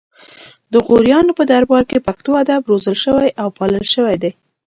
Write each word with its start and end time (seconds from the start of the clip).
د 0.71 0.73
غوریانو 0.85 1.31
په 1.39 1.43
دربار 1.51 1.83
کې 1.89 2.05
پښتو 2.07 2.31
ادب 2.43 2.61
روزل 2.71 2.95
شوی 3.03 3.29
او 3.41 3.47
پالل 3.57 3.85
شوی 3.93 4.15
دی 4.23 4.31